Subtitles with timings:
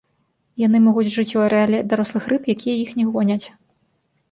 [0.61, 3.43] Яны могуць жыць у арэале дарослых рыб, якія іх не гоняць.